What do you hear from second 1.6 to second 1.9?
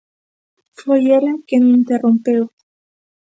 me